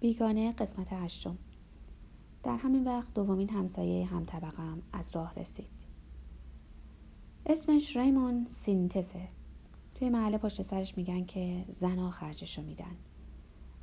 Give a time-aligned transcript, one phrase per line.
[0.00, 1.38] بیگانه قسمت هشتم.
[2.42, 5.70] در همین وقت دومین همسایه هم طبقم از راه رسید.
[7.46, 9.28] اسمش ریمون سینتسه
[9.94, 12.96] توی محله پشت سرش میگن که زنا خرجشو میدن.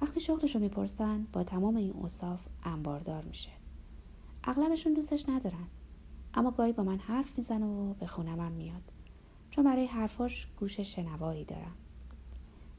[0.02, 3.52] وقتی شغلشو می‌پرسن با تمام این اوصاف انباردار میشه.
[4.44, 5.68] اغلبشون دوستش ندارن.
[6.34, 8.92] اما گاهی با من حرف می‌زنه و به خونمم میاد.
[9.52, 11.76] چون برای حرفاش گوش شنوایی دارم.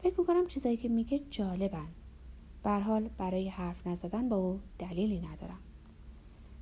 [0.03, 1.89] فکر می‌کنم چیزایی که میگه جالبن.
[2.71, 5.59] حال برای حرف نزدن با او دلیلی ندارم.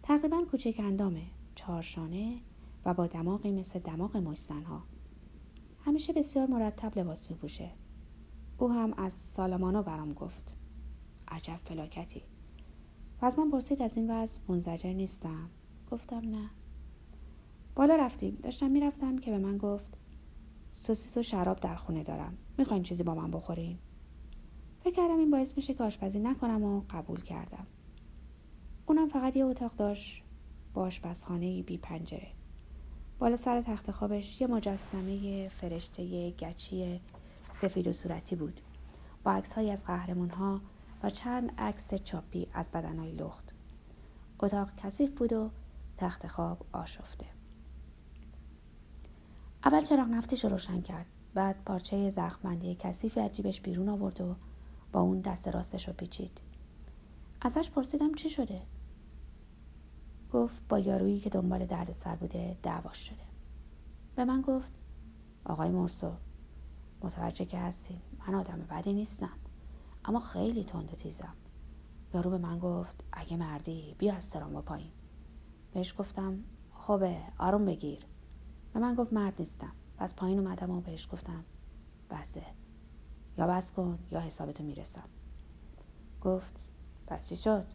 [0.03, 1.23] تقریبا کوچک اندامه
[1.55, 2.39] چهارشانه
[2.85, 4.83] و با دماغی مثل دماغ مشتنها
[5.81, 7.71] همیشه بسیار مرتب لباس میپوشه.
[8.59, 10.55] او هم از سالمانو برام گفت.
[11.29, 12.23] عجب فلاکتی.
[13.23, 15.51] و از من پرسید از این وضع منزجر نیستم.
[15.91, 16.51] گفتم نه.
[17.75, 18.39] بالا رفتیم.
[18.43, 19.99] داشتم می‌رفتم که به من گفت
[20.73, 22.39] سوسیس و شراب در خونه دارم.
[22.59, 23.79] می‌خواین چیزی با من بخورین؟
[24.85, 27.67] فکر کردم این باعث میشه که آشپزی نکنم و قبول کردم.
[28.87, 30.23] اونم فقط یه اتاق داشت
[30.75, 32.29] با آشپزخانه بی پنجره.
[33.19, 37.01] بالا سر تخت خوابش یه مجسمه فرشته گچی
[37.53, 38.61] سفید و صورتی بود.
[39.23, 40.61] با عکس از قهرمون ها
[41.03, 43.55] و چند عکس چاپی از بدنهای لخت.
[44.41, 45.51] اتاق کثیف بود و
[45.99, 47.27] تخت خواب آشفته.
[49.65, 51.07] اول چراغ نفتش رو روشن کرد.
[51.35, 54.35] بعد پارچه زخمبندی کثیفی از جیبش بیرون آورد و
[54.95, 56.39] با اون دست راستش رو پیچید.
[57.41, 58.63] ازش پرسیدم چی شده؟
[60.33, 63.25] گفت با یارویی که دنبال درد سر بوده دعواش شده.
[64.17, 64.71] به من گفت
[65.45, 66.13] آقای مرسو
[67.03, 69.37] متوجه که هستین من آدم بدی نیستم
[70.05, 71.35] اما خیلی تند و تیزم.
[72.15, 74.91] یارو به من گفت اگه مردی بیا از سرام پایین.
[75.73, 76.39] بهش گفتم
[76.73, 78.07] خوبه آروم بگیر.
[78.75, 79.73] به من گفت مرد نیستم.
[79.97, 81.45] پس پایین اومدم و بهش گفتم
[82.11, 82.64] بسه.
[83.39, 85.09] یا بس کن یا حسابتو می‌رسم.
[86.23, 86.65] گفت
[87.07, 87.67] پس چی شد؟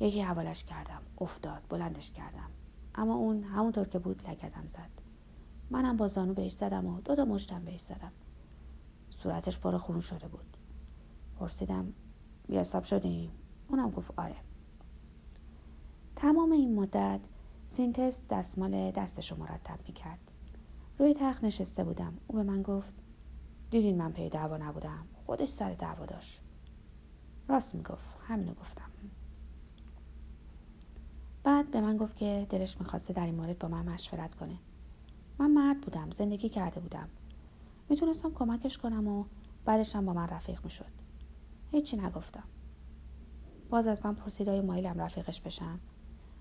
[0.00, 2.50] یکی حوالش کردم افتاد بلندش کردم.
[2.94, 4.90] اما اون همونطور که بود لگدم زد.
[5.70, 8.12] منم با زانو بهش زدم و دو تا مشتم بهش زدم.
[9.10, 10.56] صورتش پر خون شده بود.
[11.38, 11.92] پرسیدم
[12.48, 13.30] بیاساب شدیم
[13.68, 14.36] اونم گفت آره.
[16.16, 17.20] تمام این مدت
[17.66, 20.18] سینتس دستمال دستش رو مرتب می‌کرد.
[20.98, 22.12] روی تخت نشسته بودم.
[22.26, 22.94] او به من گفت
[23.70, 26.40] دیدین من پی دعوا نبودم؟ خودش سر دعوا داشت.
[27.48, 28.04] راست می‌گفت.
[28.28, 28.90] همینو گفتم.
[31.42, 34.58] بعد به من گفت که دلش می‌خواسته در این مورد با من مشورت کنه.
[35.38, 37.08] من مرد بودم زندگی کرده بودم.
[37.88, 39.24] می‌تونستم کمکش کنم و
[39.64, 40.92] بعدش هم با من رفیق می‌شد.
[41.70, 42.44] هیچی نگفتم.
[43.70, 45.80] باز از من پرسید آیا مایلم رفیقش بشم؟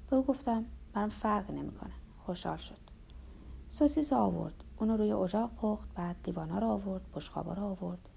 [0.09, 1.93] به او گفتم برام فرقی نمی‌کنه.
[2.25, 2.88] خوشحال شد.
[3.71, 4.63] سوسیس آورد.
[4.77, 8.09] اونو روی اجاق پخت بعد دیوانا رو آورد بشخابا رو آورد.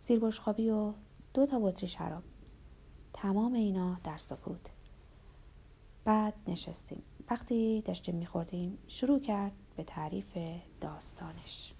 [0.00, 0.92] زیر بشخابی و
[1.34, 2.22] دو تا بطری شراب.
[3.12, 4.70] تمام اینا در سکوت.
[6.04, 7.02] بعد نشستیم.
[7.30, 10.38] وقتی داشتیم میخوردیم شروع کرد به تعریف
[10.80, 11.74] داستانش.